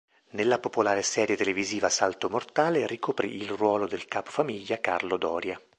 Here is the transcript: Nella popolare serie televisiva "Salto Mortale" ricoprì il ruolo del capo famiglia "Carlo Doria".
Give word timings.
Nella 0.31 0.57
popolare 0.57 1.03
serie 1.03 1.37
televisiva 1.37 1.87
"Salto 1.87 2.27
Mortale" 2.27 2.87
ricoprì 2.87 3.35
il 3.35 3.49
ruolo 3.51 3.85
del 3.85 4.07
capo 4.07 4.31
famiglia 4.31 4.79
"Carlo 4.81 5.15
Doria". 5.15 5.61